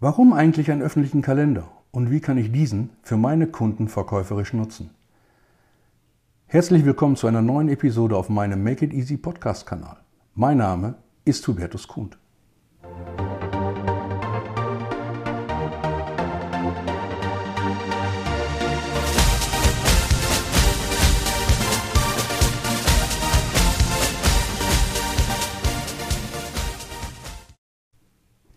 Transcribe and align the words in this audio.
Warum 0.00 0.32
eigentlich 0.32 0.72
einen 0.72 0.82
öffentlichen 0.82 1.22
Kalender 1.22 1.68
und 1.92 2.10
wie 2.10 2.18
kann 2.18 2.36
ich 2.36 2.50
diesen 2.50 2.90
für 3.02 3.16
meine 3.16 3.46
Kunden 3.46 3.88
verkäuferisch 3.88 4.52
nutzen? 4.52 4.90
Herzlich 6.46 6.84
willkommen 6.84 7.14
zu 7.14 7.28
einer 7.28 7.42
neuen 7.42 7.68
Episode 7.68 8.16
auf 8.16 8.28
meinem 8.28 8.64
Make 8.64 8.86
It 8.86 8.92
Easy 8.92 9.16
Podcast 9.16 9.66
Kanal. 9.66 9.98
Mein 10.34 10.58
Name 10.58 10.96
ist 11.24 11.46
Hubertus 11.46 11.86
Kuhn. 11.86 12.10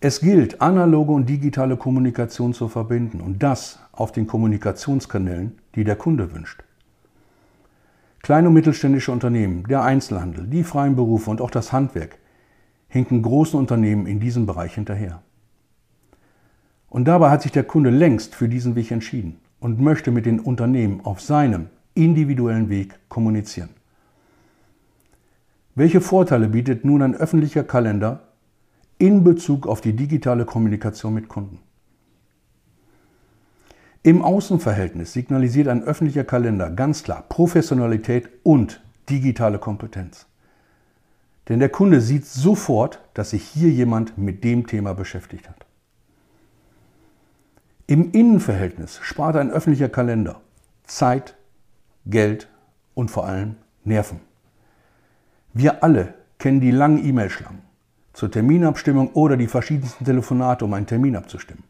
Es 0.07 0.21
gilt, 0.21 0.61
analoge 0.61 1.11
und 1.11 1.27
digitale 1.27 1.75
Kommunikation 1.75 2.53
zu 2.53 2.69
verbinden 2.69 3.19
und 3.19 3.43
das 3.43 3.79
auf 3.91 4.13
den 4.13 4.25
Kommunikationskanälen, 4.25 5.57
die 5.75 5.83
der 5.83 5.97
Kunde 5.97 6.33
wünscht. 6.33 6.63
Kleine 8.21 8.47
und 8.47 8.54
mittelständische 8.54 9.11
Unternehmen, 9.11 9.65
der 9.68 9.83
Einzelhandel, 9.83 10.47
die 10.47 10.63
freien 10.63 10.96
Berufe 10.96 11.29
und 11.29 11.41
auch 11.41 11.51
das 11.51 11.73
Handwerk 11.73 12.19
hinken 12.87 13.21
großen 13.21 13.59
Unternehmen 13.59 14.07
in 14.07 14.21
diesem 14.21 14.46
Bereich 14.46 14.75
hinterher. 14.75 15.21
Und 16.89 17.04
dabei 17.04 17.29
hat 17.29 17.41
sich 17.41 17.51
der 17.51 17.65
Kunde 17.65 17.89
längst 17.89 18.33
für 18.33 18.47
diesen 18.47 18.75
Weg 18.75 18.91
entschieden 18.91 19.41
und 19.60 19.82
möchte 19.82 20.11
mit 20.11 20.25
den 20.25 20.39
Unternehmen 20.39 21.01
auf 21.04 21.19
seinem 21.19 21.68
individuellen 21.96 22.69
Weg 22.69 22.97
kommunizieren. 23.10 23.71
Welche 25.75 25.99
Vorteile 25.99 26.47
bietet 26.47 26.85
nun 26.85 27.01
ein 27.01 27.13
öffentlicher 27.13 27.65
Kalender 27.65 28.21
in 28.97 29.24
Bezug 29.24 29.68
auf 29.68 29.82
die 29.82 29.93
digitale 29.93 30.46
Kommunikation 30.46 31.14
mit 31.14 31.28
Kunden. 31.28 31.60
Im 34.03 34.22
Außenverhältnis 34.22 35.13
signalisiert 35.13 35.67
ein 35.67 35.83
öffentlicher 35.83 36.23
Kalender 36.23 36.69
ganz 36.69 37.03
klar 37.03 37.25
Professionalität 37.27 38.30
und 38.44 38.81
digitale 39.09 39.59
Kompetenz. 39.59 40.27
Denn 41.49 41.59
der 41.59 41.69
Kunde 41.69 42.02
sieht 42.02 42.25
sofort, 42.25 43.02
dass 43.13 43.31
sich 43.31 43.44
hier 43.44 43.69
jemand 43.69 44.17
mit 44.17 44.44
dem 44.44 44.67
Thema 44.67 44.94
beschäftigt 44.94 45.49
hat. 45.49 45.66
Im 47.86 48.11
Innenverhältnis 48.11 48.99
spart 49.02 49.36
ein 49.38 49.52
öffentlicher 49.52 49.89
Kalender 49.89 50.41
Zeit, 50.83 51.36
Geld 52.05 52.49
und 52.95 53.11
vor 53.11 53.25
allem 53.25 53.55
Nerven. 53.83 54.21
Wir 55.53 55.83
alle 55.83 56.14
kennen 56.38 56.61
die 56.61 56.71
langen 56.71 57.05
E-Mail-Schlangen 57.05 57.66
zur 58.17 58.31
Terminabstimmung 58.31 59.11
oder 59.11 59.37
die 59.37 59.45
verschiedensten 59.45 60.03
Telefonate, 60.03 60.65
um 60.65 60.73
einen 60.73 60.87
Termin 60.87 61.15
abzustimmen. 61.15 61.63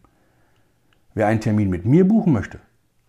Wer 1.14 1.28
einen 1.28 1.42
Termin 1.42 1.70
mit 1.70 1.84
mir 1.84 2.08
buchen 2.08 2.32
möchte, 2.32 2.62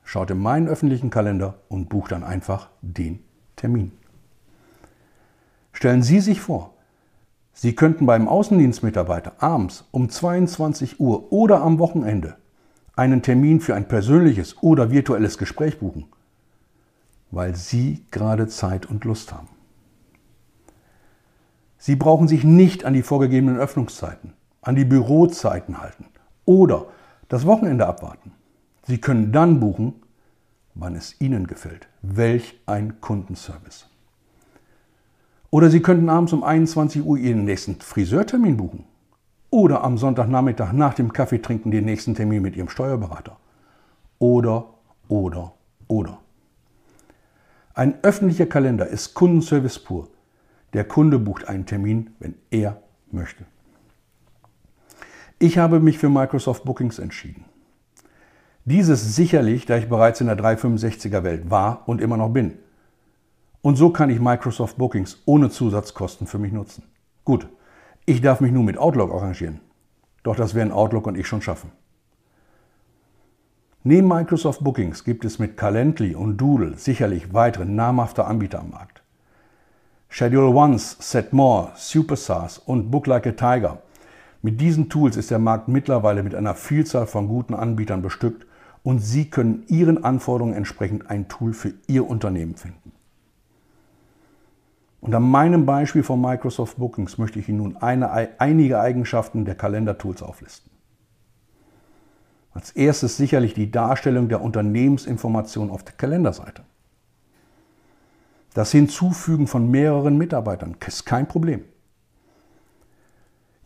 schaut 0.02 0.32
in 0.32 0.40
meinen 0.40 0.66
öffentlichen 0.66 1.08
Kalender 1.08 1.54
und 1.68 1.88
bucht 1.88 2.10
dann 2.10 2.24
einfach 2.24 2.68
den 2.82 3.20
Termin. 3.54 3.92
Stellen 5.72 6.02
Sie 6.02 6.18
sich 6.18 6.40
vor, 6.40 6.74
Sie 7.52 7.76
könnten 7.76 8.06
beim 8.06 8.26
Außendienstmitarbeiter 8.26 9.40
abends 9.40 9.84
um 9.92 10.08
22 10.08 10.98
Uhr 10.98 11.32
oder 11.32 11.60
am 11.62 11.78
Wochenende 11.78 12.38
einen 12.96 13.22
Termin 13.22 13.60
für 13.60 13.76
ein 13.76 13.86
persönliches 13.86 14.60
oder 14.64 14.90
virtuelles 14.90 15.38
Gespräch 15.38 15.78
buchen, 15.78 16.06
weil 17.30 17.54
Sie 17.54 18.04
gerade 18.10 18.48
Zeit 18.48 18.86
und 18.86 19.04
Lust 19.04 19.32
haben. 19.32 19.57
Sie 21.78 21.96
brauchen 21.96 22.28
sich 22.28 22.44
nicht 22.44 22.84
an 22.84 22.92
die 22.92 23.02
vorgegebenen 23.02 23.56
Öffnungszeiten, 23.56 24.34
an 24.60 24.74
die 24.74 24.84
Bürozeiten 24.84 25.80
halten 25.80 26.06
oder 26.44 26.86
das 27.28 27.46
Wochenende 27.46 27.86
abwarten. 27.86 28.32
Sie 28.86 28.98
können 28.98 29.32
dann 29.32 29.60
buchen, 29.60 29.94
wann 30.74 30.94
es 30.94 31.20
Ihnen 31.20 31.46
gefällt. 31.46 31.88
Welch 32.02 32.58
ein 32.66 33.00
Kundenservice. 33.00 33.86
Oder 35.50 35.70
Sie 35.70 35.80
könnten 35.80 36.08
abends 36.08 36.32
um 36.32 36.42
21 36.42 37.04
Uhr 37.04 37.16
Ihren 37.16 37.44
nächsten 37.44 37.80
Friseurtermin 37.80 38.56
buchen. 38.56 38.84
Oder 39.50 39.82
am 39.82 39.96
Sonntagnachmittag 39.96 40.72
nach 40.72 40.94
dem 40.94 41.12
Kaffeetrinken 41.12 41.70
den 41.70 41.84
nächsten 41.84 42.14
Termin 42.14 42.42
mit 42.42 42.56
Ihrem 42.56 42.68
Steuerberater. 42.68 43.36
Oder, 44.18 44.66
oder, 45.08 45.54
oder. 45.86 46.18
Ein 47.74 47.94
öffentlicher 48.02 48.46
Kalender 48.46 48.88
ist 48.88 49.14
Kundenservice 49.14 49.78
pur. 49.78 50.08
Der 50.72 50.84
Kunde 50.84 51.18
bucht 51.18 51.48
einen 51.48 51.66
Termin, 51.66 52.10
wenn 52.18 52.34
er 52.50 52.82
möchte. 53.10 53.44
Ich 55.38 55.56
habe 55.56 55.80
mich 55.80 55.98
für 55.98 56.08
Microsoft 56.08 56.64
Bookings 56.64 56.98
entschieden. 56.98 57.44
Dieses 58.64 59.14
sicherlich, 59.14 59.66
da 59.66 59.76
ich 59.76 59.88
bereits 59.88 60.20
in 60.20 60.26
der 60.26 60.36
365er 60.36 61.22
Welt 61.22 61.50
war 61.50 61.88
und 61.88 62.00
immer 62.00 62.16
noch 62.16 62.28
bin. 62.28 62.58
Und 63.62 63.76
so 63.76 63.90
kann 63.90 64.10
ich 64.10 64.20
Microsoft 64.20 64.76
Bookings 64.76 65.22
ohne 65.24 65.48
Zusatzkosten 65.48 66.26
für 66.26 66.38
mich 66.38 66.52
nutzen. 66.52 66.84
Gut, 67.24 67.48
ich 68.04 68.20
darf 68.20 68.40
mich 68.40 68.52
nun 68.52 68.64
mit 68.64 68.78
Outlook 68.78 69.12
arrangieren. 69.12 69.60
Doch 70.22 70.36
das 70.36 70.54
werden 70.54 70.72
Outlook 70.72 71.06
und 71.06 71.16
ich 71.16 71.26
schon 71.26 71.42
schaffen. 71.42 71.72
Neben 73.84 74.08
Microsoft 74.08 74.62
Bookings 74.62 75.04
gibt 75.04 75.24
es 75.24 75.38
mit 75.38 75.56
Calendly 75.56 76.14
und 76.14 76.36
Doodle 76.36 76.76
sicherlich 76.76 77.32
weitere 77.32 77.64
namhafte 77.64 78.24
Anbieter 78.24 78.60
am 78.60 78.70
Markt. 78.70 78.97
Schedule 80.10 80.48
Once, 80.54 80.96
Set 81.00 81.32
More, 81.32 81.72
SuperSARS 81.76 82.58
und 82.58 82.90
Book 82.90 83.06
Like 83.06 83.26
a 83.26 83.32
Tiger. 83.32 83.82
Mit 84.40 84.60
diesen 84.60 84.88
Tools 84.88 85.16
ist 85.16 85.30
der 85.30 85.38
Markt 85.38 85.68
mittlerweile 85.68 86.22
mit 86.22 86.34
einer 86.34 86.54
Vielzahl 86.54 87.06
von 87.06 87.28
guten 87.28 87.54
Anbietern 87.54 88.02
bestückt 88.02 88.46
und 88.82 89.00
Sie 89.00 89.28
können 89.28 89.64
Ihren 89.68 90.04
Anforderungen 90.04 90.54
entsprechend 90.54 91.10
ein 91.10 91.28
Tool 91.28 91.52
für 91.52 91.74
Ihr 91.86 92.08
Unternehmen 92.08 92.56
finden. 92.56 92.92
Und 95.00 95.14
an 95.14 95.22
meinem 95.22 95.66
Beispiel 95.66 96.02
von 96.02 96.20
Microsoft 96.20 96.78
Bookings 96.78 97.18
möchte 97.18 97.38
ich 97.38 97.48
Ihnen 97.48 97.58
nun 97.58 97.76
eine, 97.76 98.10
einige 98.40 98.80
Eigenschaften 98.80 99.44
der 99.44 99.54
Kalendertools 99.54 100.22
auflisten. 100.22 100.70
Als 102.52 102.70
erstes 102.72 103.16
sicherlich 103.16 103.54
die 103.54 103.70
Darstellung 103.70 104.28
der 104.28 104.40
Unternehmensinformation 104.40 105.70
auf 105.70 105.84
der 105.84 105.94
Kalenderseite. 105.94 106.62
Das 108.58 108.72
Hinzufügen 108.72 109.46
von 109.46 109.70
mehreren 109.70 110.18
Mitarbeitern 110.18 110.74
ist 110.84 111.06
kein 111.06 111.28
Problem. 111.28 111.62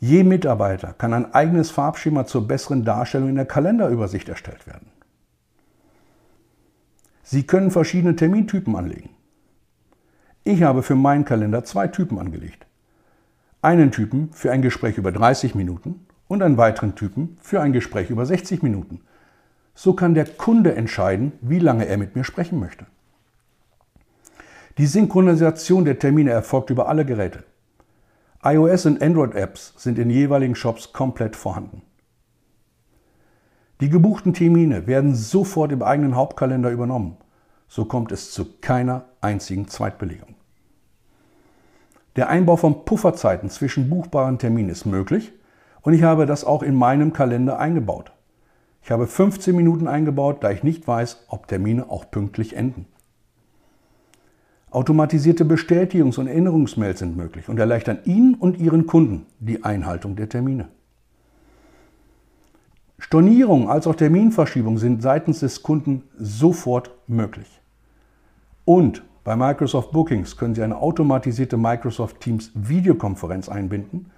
Je 0.00 0.22
Mitarbeiter 0.22 0.92
kann 0.92 1.14
ein 1.14 1.32
eigenes 1.32 1.70
Farbschema 1.70 2.26
zur 2.26 2.46
besseren 2.46 2.84
Darstellung 2.84 3.30
in 3.30 3.36
der 3.36 3.46
Kalenderübersicht 3.46 4.28
erstellt 4.28 4.66
werden. 4.66 4.88
Sie 7.22 7.44
können 7.44 7.70
verschiedene 7.70 8.16
Termintypen 8.16 8.76
anlegen. 8.76 9.08
Ich 10.44 10.62
habe 10.62 10.82
für 10.82 10.94
meinen 10.94 11.24
Kalender 11.24 11.64
zwei 11.64 11.88
Typen 11.88 12.18
angelegt. 12.18 12.66
Einen 13.62 13.92
Typen 13.92 14.30
für 14.34 14.52
ein 14.52 14.60
Gespräch 14.60 14.98
über 14.98 15.10
30 15.10 15.54
Minuten 15.54 16.04
und 16.28 16.42
einen 16.42 16.58
weiteren 16.58 16.96
Typen 16.96 17.38
für 17.40 17.62
ein 17.62 17.72
Gespräch 17.72 18.10
über 18.10 18.26
60 18.26 18.62
Minuten. 18.62 19.00
So 19.74 19.94
kann 19.94 20.12
der 20.12 20.26
Kunde 20.26 20.74
entscheiden, 20.74 21.32
wie 21.40 21.60
lange 21.60 21.86
er 21.86 21.96
mit 21.96 22.14
mir 22.14 22.24
sprechen 22.24 22.60
möchte. 22.60 22.84
Die 24.78 24.86
Synchronisation 24.86 25.84
der 25.84 25.98
Termine 25.98 26.30
erfolgt 26.30 26.70
über 26.70 26.88
alle 26.88 27.04
Geräte. 27.04 27.44
iOS 28.42 28.86
und 28.86 29.02
Android-Apps 29.02 29.74
sind 29.76 29.98
in 29.98 30.08
jeweiligen 30.08 30.54
Shops 30.54 30.94
komplett 30.94 31.36
vorhanden. 31.36 31.82
Die 33.82 33.90
gebuchten 33.90 34.32
Termine 34.32 34.86
werden 34.86 35.14
sofort 35.14 35.72
im 35.72 35.82
eigenen 35.82 36.16
Hauptkalender 36.16 36.70
übernommen. 36.70 37.18
So 37.68 37.84
kommt 37.84 38.12
es 38.12 38.30
zu 38.30 38.46
keiner 38.62 39.04
einzigen 39.20 39.68
Zweitbelegung. 39.68 40.36
Der 42.16 42.30
Einbau 42.30 42.56
von 42.56 42.86
Pufferzeiten 42.86 43.50
zwischen 43.50 43.90
buchbaren 43.90 44.38
Terminen 44.38 44.70
ist 44.70 44.86
möglich 44.86 45.34
und 45.82 45.92
ich 45.92 46.02
habe 46.02 46.24
das 46.24 46.44
auch 46.44 46.62
in 46.62 46.76
meinem 46.76 47.12
Kalender 47.12 47.58
eingebaut. 47.58 48.12
Ich 48.82 48.90
habe 48.90 49.06
15 49.06 49.54
Minuten 49.54 49.86
eingebaut, 49.86 50.42
da 50.42 50.50
ich 50.50 50.62
nicht 50.62 50.88
weiß, 50.88 51.26
ob 51.28 51.46
Termine 51.46 51.90
auch 51.90 52.10
pünktlich 52.10 52.56
enden. 52.56 52.86
Automatisierte 54.72 55.44
Bestätigungs- 55.44 56.18
und 56.18 56.28
Erinnerungsmails 56.28 57.00
sind 57.00 57.14
möglich 57.14 57.50
und 57.50 57.58
erleichtern 57.58 57.98
Ihnen 58.04 58.34
und 58.34 58.58
Ihren 58.58 58.86
Kunden 58.86 59.26
die 59.38 59.64
Einhaltung 59.64 60.16
der 60.16 60.30
Termine. 60.30 60.68
Stornierung 62.98 63.68
als 63.68 63.86
auch 63.86 63.94
Terminverschiebung 63.94 64.78
sind 64.78 65.02
seitens 65.02 65.40
des 65.40 65.62
Kunden 65.62 66.04
sofort 66.16 66.90
möglich. 67.06 67.60
Und 68.64 69.02
bei 69.24 69.36
Microsoft 69.36 69.92
Bookings 69.92 70.38
können 70.38 70.54
Sie 70.54 70.62
eine 70.62 70.78
automatisierte 70.78 71.58
Microsoft 71.58 72.20
Teams 72.20 72.50
Videokonferenz 72.54 73.50
einbinden. 73.50 74.10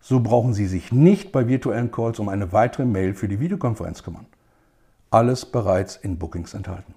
So 0.00 0.20
brauchen 0.20 0.54
Sie 0.54 0.66
sich 0.66 0.92
nicht 0.92 1.32
bei 1.32 1.48
virtuellen 1.48 1.90
Calls 1.90 2.20
um 2.20 2.28
eine 2.28 2.52
weitere 2.52 2.84
Mail 2.84 3.14
für 3.14 3.26
die 3.26 3.40
Videokonferenz 3.40 4.04
kümmern. 4.04 4.26
Alles 5.10 5.44
bereits 5.44 5.96
in 5.96 6.18
Bookings 6.18 6.54
enthalten. 6.54 6.94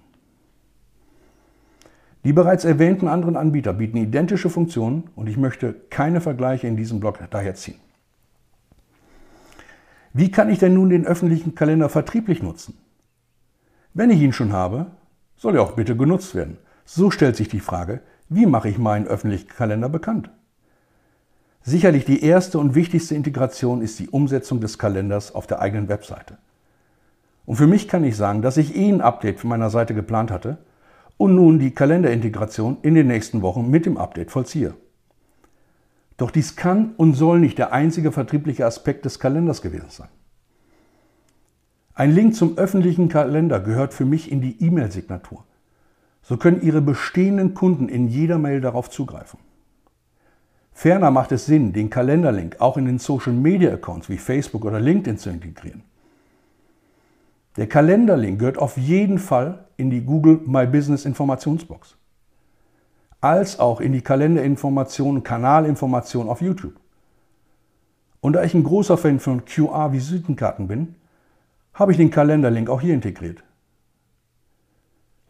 Die 2.24 2.32
bereits 2.34 2.64
erwähnten 2.64 3.08
anderen 3.08 3.36
Anbieter 3.36 3.72
bieten 3.72 3.96
identische 3.96 4.50
Funktionen 4.50 5.04
und 5.16 5.26
ich 5.28 5.38
möchte 5.38 5.74
keine 5.88 6.20
Vergleiche 6.20 6.66
in 6.66 6.76
diesem 6.76 7.00
Blog 7.00 7.18
daher 7.30 7.54
ziehen. 7.54 7.80
Wie 10.12 10.30
kann 10.30 10.50
ich 10.50 10.58
denn 10.58 10.74
nun 10.74 10.90
den 10.90 11.06
öffentlichen 11.06 11.54
Kalender 11.54 11.88
vertrieblich 11.88 12.42
nutzen? 12.42 12.76
Wenn 13.94 14.10
ich 14.10 14.20
ihn 14.20 14.32
schon 14.32 14.52
habe, 14.52 14.86
soll 15.36 15.56
er 15.56 15.62
auch 15.62 15.72
bitte 15.72 15.96
genutzt 15.96 16.34
werden. 16.34 16.58
So 16.84 17.10
stellt 17.10 17.36
sich 17.36 17.48
die 17.48 17.60
Frage, 17.60 18.00
wie 18.28 18.46
mache 18.46 18.68
ich 18.68 18.78
meinen 18.78 19.06
öffentlichen 19.06 19.48
Kalender 19.48 19.88
bekannt? 19.88 20.30
Sicherlich 21.62 22.04
die 22.04 22.22
erste 22.22 22.58
und 22.58 22.74
wichtigste 22.74 23.14
Integration 23.14 23.82
ist 23.82 23.98
die 23.98 24.08
Umsetzung 24.08 24.60
des 24.60 24.78
Kalenders 24.78 25.34
auf 25.34 25.46
der 25.46 25.60
eigenen 25.60 25.88
Webseite. 25.88 26.38
Und 27.46 27.56
für 27.56 27.66
mich 27.66 27.88
kann 27.88 28.04
ich 28.04 28.16
sagen, 28.16 28.42
dass 28.42 28.56
ich 28.56 28.76
eh 28.76 28.88
ein 28.88 29.00
Update 29.00 29.40
für 29.40 29.46
meiner 29.46 29.70
Seite 29.70 29.94
geplant 29.94 30.30
hatte 30.30 30.58
und 31.20 31.34
nun 31.34 31.58
die 31.58 31.72
Kalenderintegration 31.72 32.78
in 32.80 32.94
den 32.94 33.06
nächsten 33.06 33.42
Wochen 33.42 33.68
mit 33.68 33.84
dem 33.84 33.98
Update 33.98 34.30
vollziehe. 34.30 34.72
Doch 36.16 36.30
dies 36.30 36.56
kann 36.56 36.94
und 36.96 37.12
soll 37.12 37.40
nicht 37.40 37.58
der 37.58 37.74
einzige 37.74 38.10
vertriebliche 38.10 38.64
Aspekt 38.64 39.04
des 39.04 39.18
Kalenders 39.18 39.60
gewesen 39.60 39.90
sein. 39.90 40.08
Ein 41.92 42.14
Link 42.14 42.34
zum 42.34 42.56
öffentlichen 42.56 43.10
Kalender 43.10 43.60
gehört 43.60 43.92
für 43.92 44.06
mich 44.06 44.32
in 44.32 44.40
die 44.40 44.64
E-Mail-Signatur. 44.64 45.44
So 46.22 46.38
können 46.38 46.62
Ihre 46.62 46.80
bestehenden 46.80 47.52
Kunden 47.52 47.90
in 47.90 48.08
jeder 48.08 48.38
Mail 48.38 48.62
darauf 48.62 48.88
zugreifen. 48.88 49.40
Ferner 50.72 51.10
macht 51.10 51.32
es 51.32 51.44
Sinn, 51.44 51.74
den 51.74 51.90
Kalenderlink 51.90 52.62
auch 52.62 52.78
in 52.78 52.86
den 52.86 52.98
Social-Media-Accounts 52.98 54.08
wie 54.08 54.16
Facebook 54.16 54.64
oder 54.64 54.80
LinkedIn 54.80 55.18
zu 55.18 55.28
integrieren. 55.28 55.82
Der 57.56 57.68
Kalenderlink 57.68 58.38
gehört 58.38 58.58
auf 58.58 58.76
jeden 58.76 59.18
Fall 59.18 59.64
in 59.76 59.90
die 59.90 60.02
Google 60.02 60.40
My 60.46 60.66
Business 60.66 61.04
Informationsbox 61.04 61.96
als 63.20 63.58
auch 63.58 63.80
in 63.80 63.92
die 63.92 64.00
Kalenderinformationen, 64.00 65.22
Kanalinformationen 65.22 66.30
auf 66.30 66.40
YouTube. 66.40 66.74
Und 68.20 68.34
da 68.34 68.44
ich 68.44 68.54
ein 68.54 68.64
großer 68.64 68.96
Fan 68.96 69.20
von 69.20 69.44
QR-Visitenkarten 69.44 70.68
bin, 70.68 70.94
habe 71.74 71.92
ich 71.92 71.98
den 71.98 72.10
Kalenderlink 72.10 72.68
auch 72.68 72.80
hier 72.80 72.94
integriert. 72.94 73.42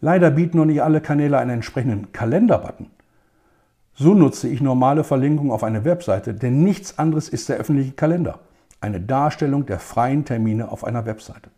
Leider 0.01 0.31
bieten 0.31 0.57
noch 0.57 0.65
nicht 0.65 0.83
alle 0.83 1.01
Kanäle 1.01 1.39
einen 1.39 1.51
entsprechenden 1.51 2.13
Kalenderbutton. 2.13 2.91
So 3.95 4.15
nutze 4.15 4.49
ich 4.49 4.61
normale 4.61 5.05
Verlinkungen 5.05 5.53
auf 5.53 5.63
eine 5.63 5.85
Webseite, 5.85 6.33
denn 6.33 6.65
nichts 6.65 6.99
anderes 6.99 7.29
ist 7.29 7.49
der 7.49 7.59
öffentliche 7.59 7.93
Kalender, 7.93 8.39
eine 8.81 9.01
Darstellung 9.01 9.67
der 9.67 9.79
freien 9.79 10.25
Termine 10.25 10.73
auf 10.73 10.85
einer 10.85 11.05
Webseite. 11.05 11.51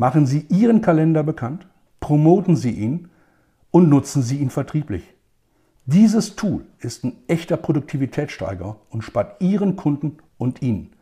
Machen 0.00 0.24
Sie 0.24 0.46
Ihren 0.48 0.80
Kalender 0.80 1.22
bekannt, 1.22 1.66
promoten 2.00 2.56
Sie 2.56 2.70
ihn 2.70 3.10
und 3.70 3.90
nutzen 3.90 4.22
Sie 4.22 4.38
ihn 4.38 4.48
vertrieblich. 4.48 5.04
Dieses 5.84 6.36
Tool 6.36 6.64
ist 6.78 7.04
ein 7.04 7.18
echter 7.28 7.58
Produktivitätssteiger 7.58 8.76
und 8.88 9.02
spart 9.02 9.42
Ihren 9.42 9.76
Kunden 9.76 10.16
und 10.38 10.62
Ihnen 10.62 10.94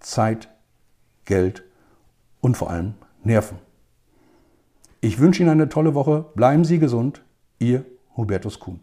Zeit, 0.00 0.48
Geld 1.24 1.62
und 2.40 2.56
vor 2.56 2.68
allem 2.68 2.94
Nerven. 3.22 3.58
Ich 5.00 5.20
wünsche 5.20 5.44
Ihnen 5.44 5.52
eine 5.52 5.68
tolle 5.68 5.94
Woche. 5.94 6.24
Bleiben 6.34 6.64
Sie 6.64 6.80
gesund. 6.80 7.22
Ihr 7.60 7.84
Hubertus 8.16 8.58
Kuhn. 8.58 8.80